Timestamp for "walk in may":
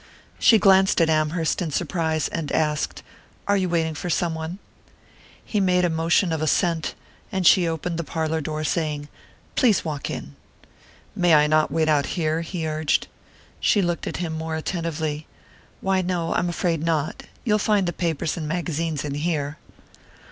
9.85-11.35